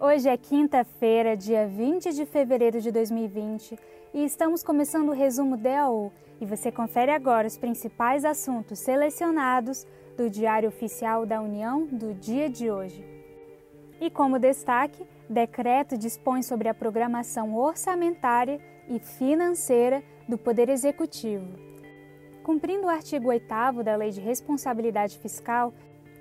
Hoje 0.00 0.28
é 0.28 0.36
quinta-feira, 0.36 1.36
dia 1.36 1.66
20 1.66 2.12
de 2.12 2.26
fevereiro 2.26 2.80
de 2.80 2.90
2020 2.90 3.78
e 4.12 4.24
estamos 4.24 4.62
começando 4.62 5.10
o 5.10 5.12
resumo 5.12 5.56
DAU 5.56 6.12
e 6.40 6.44
você 6.44 6.72
confere 6.72 7.12
agora 7.12 7.46
os 7.46 7.56
principais 7.56 8.24
assuntos 8.24 8.80
selecionados 8.80 9.86
do 10.16 10.28
Diário 10.28 10.68
Oficial 10.68 11.24
da 11.24 11.40
União 11.40 11.86
do 11.86 12.12
dia 12.14 12.50
de 12.50 12.70
hoje. 12.70 13.04
E 14.00 14.10
como 14.10 14.38
destaque, 14.38 15.06
decreto 15.30 15.96
dispõe 15.96 16.42
sobre 16.42 16.68
a 16.68 16.74
programação 16.74 17.54
orçamentária 17.54 18.60
e 18.88 18.98
financeira 18.98 20.02
do 20.28 20.36
Poder 20.36 20.68
Executivo. 20.68 21.46
Cumprindo 22.42 22.86
o 22.86 22.90
artigo 22.90 23.28
8 23.28 23.82
da 23.84 23.94
Lei 23.94 24.10
de 24.10 24.20
Responsabilidade 24.20 25.18
Fiscal, 25.18 25.72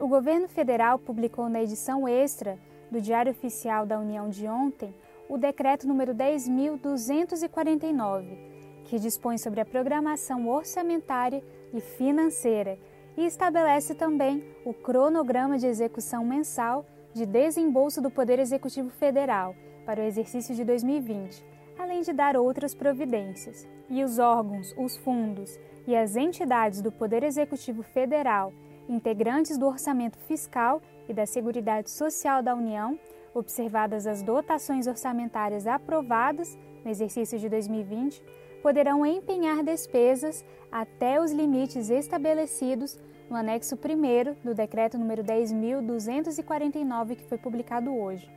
o 0.00 0.06
governo 0.06 0.48
federal 0.48 0.98
publicou 0.98 1.48
na 1.48 1.62
edição 1.62 2.06
extra 2.06 2.58
do 2.90 3.00
Diário 3.00 3.32
Oficial 3.32 3.86
da 3.86 3.98
União 3.98 4.28
de 4.28 4.46
ontem 4.46 4.94
o 5.28 5.36
decreto 5.36 5.86
número 5.86 6.14
10.249, 6.14 8.38
que 8.84 8.98
dispõe 8.98 9.36
sobre 9.36 9.60
a 9.60 9.64
programação 9.64 10.48
orçamentária 10.48 11.42
e 11.72 11.80
financeira 11.80 12.78
e 13.16 13.26
estabelece 13.26 13.94
também 13.94 14.44
o 14.64 14.72
cronograma 14.72 15.58
de 15.58 15.66
execução 15.66 16.24
mensal 16.24 16.86
de 17.12 17.26
desembolso 17.26 18.00
do 18.00 18.10
Poder 18.10 18.38
Executivo 18.38 18.90
Federal 18.90 19.54
para 19.84 20.00
o 20.00 20.04
exercício 20.04 20.54
de 20.54 20.64
2020, 20.64 21.44
além 21.78 22.00
de 22.00 22.12
dar 22.12 22.36
outras 22.36 22.74
providências. 22.74 23.66
E 23.90 24.04
os 24.04 24.18
órgãos, 24.18 24.74
os 24.76 24.96
fundos 24.98 25.58
e 25.86 25.96
as 25.96 26.14
entidades 26.14 26.80
do 26.80 26.92
Poder 26.92 27.22
Executivo 27.22 27.82
Federal, 27.82 28.52
integrantes 28.88 29.58
do 29.58 29.66
orçamento 29.66 30.18
fiscal 30.18 30.80
e 31.08 31.14
da 31.14 31.26
Seguridade 31.26 31.90
Social 31.90 32.42
da 32.42 32.54
União, 32.54 32.98
observadas 33.34 34.06
as 34.06 34.22
dotações 34.22 34.86
orçamentárias 34.86 35.66
aprovadas 35.66 36.56
no 36.84 36.90
exercício 36.90 37.38
de 37.38 37.48
2020, 37.48 38.22
poderão 38.62 39.06
empenhar 39.06 39.62
despesas 39.62 40.44
até 40.70 41.20
os 41.20 41.32
limites 41.32 41.90
estabelecidos 41.90 42.98
no 43.30 43.36
anexo 43.36 43.76
1 43.76 44.44
do 44.44 44.54
decreto 44.54 44.98
número 44.98 45.22
10249 45.22 47.16
que 47.16 47.24
foi 47.24 47.38
publicado 47.38 47.94
hoje. 47.94 48.30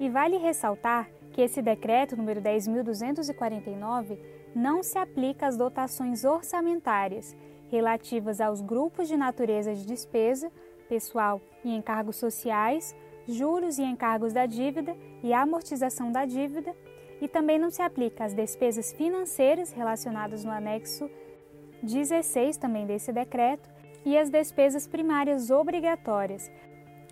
E 0.00 0.08
vale 0.08 0.36
ressaltar 0.36 1.08
que 1.32 1.42
esse 1.42 1.60
decreto 1.60 2.16
número 2.16 2.40
10249 2.40 4.18
não 4.54 4.82
se 4.82 4.98
aplica 4.98 5.46
às 5.46 5.56
dotações 5.56 6.24
orçamentárias 6.24 7.36
relativas 7.70 8.40
aos 8.40 8.60
grupos 8.60 9.08
de 9.08 9.16
natureza 9.16 9.74
de 9.74 9.84
despesa 9.84 10.50
pessoal 10.94 11.42
e 11.64 11.74
encargos 11.74 12.14
sociais, 12.14 12.94
juros 13.26 13.78
e 13.78 13.82
encargos 13.82 14.32
da 14.32 14.46
dívida 14.46 14.96
e 15.24 15.32
amortização 15.32 16.12
da 16.12 16.24
dívida, 16.24 16.72
e 17.20 17.26
também 17.26 17.58
não 17.58 17.68
se 17.68 17.82
aplica 17.82 18.24
às 18.24 18.32
despesas 18.32 18.92
financeiras 18.92 19.72
relacionadas 19.72 20.44
no 20.44 20.52
anexo 20.52 21.10
16 21.82 22.58
também 22.58 22.86
desse 22.86 23.12
decreto 23.12 23.68
e 24.04 24.16
às 24.16 24.30
despesas 24.30 24.86
primárias 24.86 25.50
obrigatórias 25.50 26.48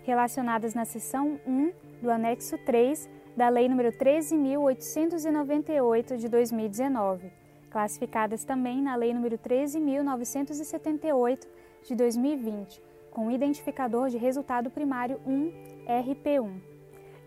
relacionadas 0.03 0.73
na 0.73 0.85
seção 0.85 1.37
1 1.45 1.73
do 2.01 2.09
anexo 2.09 2.57
3 2.59 3.09
da 3.35 3.49
Lei 3.49 3.67
nº 3.67 3.91
13.898 3.97 6.15
de 6.15 6.29
2019, 6.29 7.33
classificadas 7.69 8.45
também 8.45 8.81
na 8.81 8.95
Lei 8.95 9.11
nº 9.11 9.37
13.978 9.37 11.45
de 11.85 11.95
2020 11.95 12.92
com 13.13 13.31
identificador 13.31 14.09
de 14.09 14.17
resultado 14.17 14.71
primário 14.71 15.21
1, 15.25 15.51
RP1. 15.87 16.51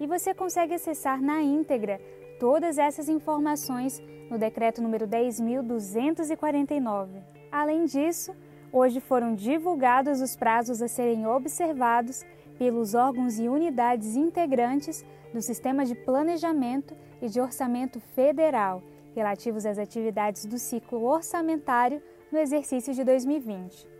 E 0.01 0.07
você 0.07 0.35
consegue 0.35 0.75
acessar 0.75 1.23
na 1.23 1.41
íntegra 1.41 2.01
todas 2.41 2.77
essas 2.77 3.09
informações 3.09 4.03
no 4.29 4.37
decreto 4.37 4.83
número 4.83 5.07
10249. 5.07 7.23
Além 7.53 7.85
disso, 7.85 8.35
hoje 8.73 8.99
foram 9.01 9.35
divulgados 9.35 10.21
os 10.21 10.35
prazos 10.35 10.83
a 10.83 10.89
serem 10.89 11.25
observados 11.27 12.27
pelos 12.59 12.95
órgãos 12.95 13.39
e 13.39 13.49
unidades 13.49 14.17
integrantes 14.17 15.05
do 15.33 15.41
Sistema 15.41 15.85
de 15.85 15.95
Planejamento 15.95 16.97
e 17.23 17.29
de 17.29 17.41
Orçamento 17.41 18.01
Federal, 18.01 18.83
relativos 19.15 19.65
às 19.65 19.79
atividades 19.79 20.47
do 20.47 20.59
ciclo 20.59 21.05
orçamentário 21.05 22.03
no 22.33 22.39
exercício 22.39 22.93
de 22.93 23.05
2020 23.05 23.96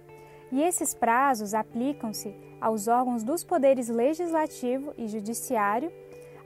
e 0.51 0.63
esses 0.63 0.95
prazos 0.95 1.55
aplicam-se 1.55 2.35
aos 2.61 2.89
órgãos 2.89 3.23
dos 3.23 3.45
poderes 3.45 3.89
legislativo 3.89 4.93
e 4.97 5.07
judiciário, 5.09 5.93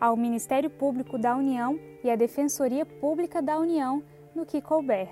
ao 0.00 0.16
Ministério 0.16 0.70
Público 0.70 1.18
da 1.18 1.36
União 1.36 1.78
e 2.02 2.10
à 2.10 2.16
Defensoria 2.16 2.86
Pública 2.86 3.42
da 3.42 3.58
União, 3.58 4.02
no 4.34 4.46
que 4.46 4.60
couber. 4.60 5.08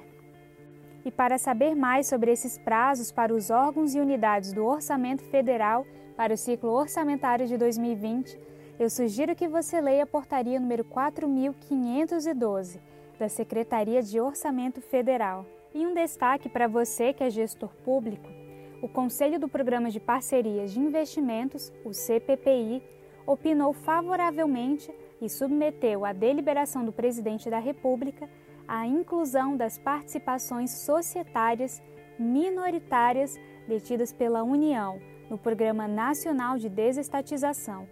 E 1.04 1.10
para 1.10 1.38
saber 1.38 1.74
mais 1.74 2.06
sobre 2.06 2.32
esses 2.32 2.58
prazos 2.58 3.12
para 3.12 3.34
os 3.34 3.50
órgãos 3.50 3.94
e 3.94 4.00
unidades 4.00 4.52
do 4.52 4.64
Orçamento 4.64 5.22
Federal 5.24 5.86
para 6.16 6.34
o 6.34 6.36
ciclo 6.36 6.70
orçamentário 6.70 7.46
de 7.46 7.56
2020, 7.56 8.38
eu 8.78 8.88
sugiro 8.88 9.34
que 9.34 9.48
você 9.48 9.80
leia 9.80 10.04
a 10.04 10.06
portaria 10.06 10.58
número 10.58 10.84
4512 10.84 12.80
da 13.18 13.28
Secretaria 13.28 14.02
de 14.02 14.20
Orçamento 14.20 14.80
Federal. 14.80 15.44
E 15.74 15.86
um 15.86 15.94
destaque 15.94 16.48
para 16.48 16.66
você 16.66 17.12
que 17.12 17.22
é 17.22 17.30
gestor 17.30 17.70
público 17.84 18.37
o 18.80 18.88
Conselho 18.88 19.40
do 19.40 19.48
Programa 19.48 19.90
de 19.90 19.98
Parcerias 19.98 20.70
de 20.72 20.78
Investimentos, 20.80 21.72
o 21.84 21.92
CPPI, 21.92 22.80
opinou 23.26 23.72
favoravelmente 23.72 24.88
e 25.20 25.28
submeteu 25.28 26.04
à 26.04 26.12
deliberação 26.12 26.84
do 26.84 26.92
Presidente 26.92 27.50
da 27.50 27.58
República 27.58 28.30
a 28.66 28.86
inclusão 28.86 29.56
das 29.56 29.76
participações 29.78 30.70
societárias 30.70 31.82
minoritárias 32.18 33.36
detidas 33.66 34.12
pela 34.12 34.44
União 34.44 35.00
no 35.28 35.36
Programa 35.36 35.88
Nacional 35.88 36.56
de 36.56 36.68
Desestatização, 36.68 37.88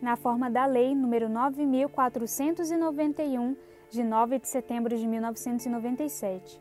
na 0.00 0.16
forma 0.16 0.50
da 0.50 0.64
Lei 0.66 0.94
nº 0.94 1.28
9491 1.28 3.56
de 3.90 4.02
9 4.02 4.38
de 4.38 4.48
setembro 4.48 4.96
de 4.96 5.06
1997. 5.06 6.58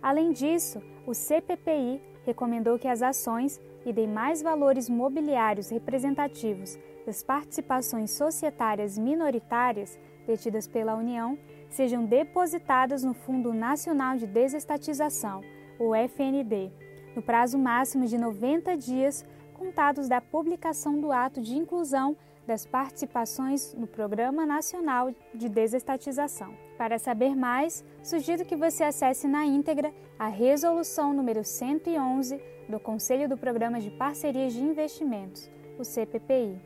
Além 0.00 0.32
disso, 0.32 0.82
o 1.06 1.12
CPPI 1.14 2.00
recomendou 2.24 2.78
que 2.78 2.88
as 2.88 3.02
ações 3.02 3.60
e 3.84 3.92
demais 3.92 4.42
valores 4.42 4.88
mobiliários 4.88 5.70
representativos 5.70 6.78
das 7.04 7.22
participações 7.22 8.10
societárias 8.12 8.96
minoritárias 8.96 9.98
detidas 10.26 10.66
pela 10.66 10.94
União 10.94 11.36
sejam 11.68 12.04
depositadas 12.04 13.02
no 13.02 13.14
Fundo 13.14 13.52
Nacional 13.52 14.16
de 14.16 14.26
Desestatização, 14.26 15.42
o 15.78 15.94
FND, 15.94 16.70
no 17.16 17.22
prazo 17.22 17.58
máximo 17.58 18.06
de 18.06 18.16
90 18.16 18.76
dias 18.76 19.24
contados 19.54 20.08
da 20.08 20.20
publicação 20.20 21.00
do 21.00 21.10
ato 21.10 21.40
de 21.40 21.56
inclusão 21.56 22.16
das 22.46 22.66
participações 22.66 23.74
no 23.74 23.86
Programa 23.86 24.44
Nacional 24.44 25.12
de 25.34 25.48
Desestatização. 25.48 26.54
Para 26.76 26.98
saber 26.98 27.36
mais, 27.36 27.84
sugiro 28.02 28.44
que 28.44 28.56
você 28.56 28.84
acesse 28.84 29.28
na 29.28 29.46
íntegra 29.46 29.92
a 30.18 30.26
resolução 30.28 31.12
número 31.12 31.44
111 31.44 32.40
do 32.68 32.80
Conselho 32.80 33.28
do 33.28 33.36
Programa 33.36 33.80
de 33.80 33.90
Parcerias 33.90 34.52
de 34.52 34.62
Investimentos, 34.62 35.48
o 35.78 35.84
CPPI. 35.84 36.60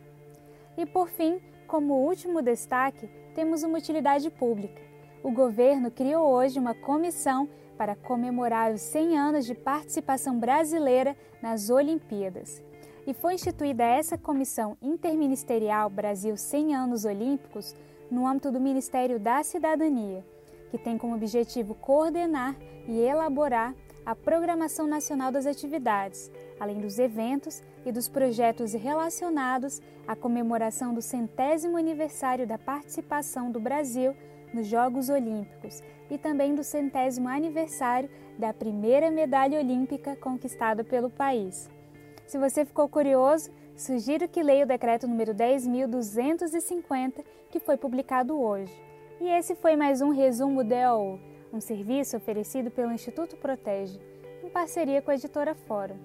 E 0.77 0.87
por 0.87 1.09
fim, 1.09 1.41
como 1.67 1.95
último 2.07 2.41
destaque, 2.41 3.09
temos 3.35 3.63
uma 3.63 3.79
utilidade 3.79 4.31
pública. 4.31 4.81
O 5.23 5.31
governo 5.31 5.91
criou 5.91 6.27
hoje 6.27 6.59
uma 6.59 6.75
comissão 6.75 7.49
para 7.77 7.95
comemorar 7.95 8.73
os 8.73 8.81
100 8.81 9.19
anos 9.19 9.47
de 9.47 9.55
participação 9.55 10.39
brasileira 10.39 11.17
nas 11.43 11.69
Olimpíadas 11.69 12.63
e 13.07 13.15
foi 13.15 13.35
instituída 13.35 13.85
essa 13.85 14.19
Comissão 14.19 14.77
Interministerial 14.83 15.89
Brasil 15.89 16.37
100 16.37 16.75
Anos 16.75 17.05
Olímpicos 17.05 17.75
no 18.11 18.27
âmbito 18.27 18.51
do 18.51 18.61
Ministério 18.61 19.21
da 19.21 19.43
Cidadania, 19.45 20.25
que 20.71 20.79
tem 20.79 20.99
como 20.99 21.15
objetivo 21.15 21.75
coordenar 21.75 22.57
e 22.89 22.99
elaborar 22.99 23.75
a 24.05 24.15
programação 24.15 24.87
nacional 24.87 25.31
das 25.31 25.47
atividades, 25.47 26.31
além 26.59 26.81
dos 26.81 26.99
eventos 26.99 27.63
e 27.85 27.93
dos 27.93 28.09
projetos 28.09 28.73
relacionados 28.73 29.81
à 30.07 30.17
comemoração 30.17 30.93
do 30.93 31.03
centésimo 31.03 31.77
aniversário 31.77 32.47
da 32.47 32.59
participação 32.59 33.51
do 33.51 33.61
Brasil 33.61 34.17
nos 34.53 34.67
Jogos 34.67 35.09
Olímpicos 35.09 35.81
e 36.11 36.19
também 36.19 36.55
do 36.55 36.65
centésimo 36.65 37.29
aniversário 37.29 38.09
da 38.39 38.53
primeira 38.53 39.11
medalha 39.11 39.59
olímpica 39.59 40.17
conquistada 40.17 40.85
pelo 40.85 41.11
país. 41.11 41.69
Se 42.27 42.39
você 42.39 42.65
ficou 42.65 42.89
curioso, 42.89 43.51
sugiro 43.77 44.29
que 44.29 44.43
leia 44.43 44.65
o 44.65 44.69
decreto 44.69 45.07
número 45.07 45.33
10.250 45.33 47.25
que 47.51 47.61
foi 47.61 47.77
publicado 47.77 48.41
hoje. 48.41 48.73
E 49.21 49.29
esse 49.29 49.55
foi 49.55 49.77
mais 49.77 50.01
um 50.01 50.11
resumo 50.11 50.65
DOU, 50.65 51.21
um 51.53 51.61
serviço 51.61 52.17
oferecido 52.17 52.71
pelo 52.71 52.93
Instituto 52.93 53.37
Protege, 53.37 54.01
em 54.43 54.49
parceria 54.49 55.01
com 55.01 55.13
a 55.13 55.15
editora 55.15 55.55
Fórum. 55.55 55.97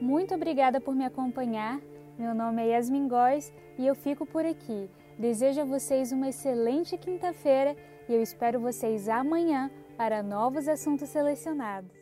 Muito 0.00 0.34
obrigada 0.34 0.80
por 0.80 0.94
me 0.94 1.04
acompanhar. 1.04 1.80
Meu 2.18 2.34
nome 2.34 2.62
é 2.62 2.72
Yasmin 2.72 3.08
Góes 3.08 3.50
e 3.78 3.86
eu 3.86 3.94
fico 3.94 4.26
por 4.26 4.44
aqui. 4.44 4.90
Desejo 5.18 5.62
a 5.62 5.64
vocês 5.64 6.12
uma 6.12 6.28
excelente 6.28 6.98
quinta-feira 6.98 7.74
e 8.06 8.14
eu 8.14 8.22
espero 8.22 8.60
vocês 8.60 9.08
amanhã 9.08 9.70
para 9.96 10.22
novos 10.22 10.68
assuntos 10.68 11.08
selecionados. 11.08 11.99